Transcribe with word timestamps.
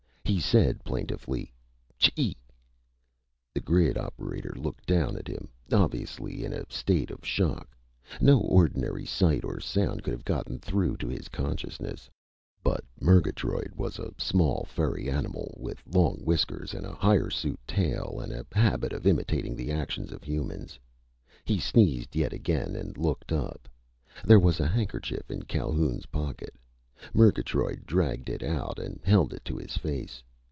He 0.23 0.39
said 0.39 0.81
plaintively: 0.85 1.51
"Chee!" 1.97 2.37
The 3.53 3.59
grid's 3.59 3.97
operator 3.99 4.53
looked 4.55 4.85
down 4.85 5.17
at 5.17 5.27
him, 5.27 5.49
obviously 5.73 6.45
in 6.45 6.53
a 6.53 6.63
state 6.69 7.11
of 7.11 7.25
shock. 7.25 7.75
No 8.21 8.39
ordinary 8.39 9.05
sight 9.05 9.43
or 9.43 9.59
sound 9.59 10.03
could 10.03 10.13
have 10.13 10.23
gotten 10.23 10.57
through 10.59 10.95
to 10.97 11.09
his 11.09 11.27
consciousness. 11.27 12.09
But 12.63 12.85
Murgatroyd 13.01 13.73
was 13.75 13.99
a 13.99 14.13
small, 14.17 14.63
furry 14.63 15.09
animal 15.09 15.53
with 15.59 15.83
long 15.85 16.23
whiskers 16.23 16.73
and 16.73 16.85
a 16.85 16.95
hirsute 16.95 17.59
tail 17.67 18.21
and 18.21 18.31
a 18.31 18.45
habit 18.53 18.93
of 18.93 19.05
imitating 19.05 19.57
the 19.57 19.69
actions 19.73 20.13
of 20.13 20.23
humans. 20.23 20.79
He 21.43 21.59
sneezed 21.59 22.15
yet 22.15 22.31
again 22.31 22.73
and 22.77 22.97
looked 22.97 23.33
up. 23.33 23.67
There 24.23 24.39
was 24.39 24.61
a 24.61 24.67
handkerchief 24.67 25.29
in 25.29 25.43
Calhoun's 25.43 26.05
pocket. 26.05 26.53
Murgatroyd 27.15 27.83
dragged 27.87 28.29
it 28.29 28.43
out 28.43 28.77
and 28.77 28.99
held 29.03 29.33
it 29.33 29.43
to 29.45 29.57
his 29.57 29.75
face. 29.75 30.21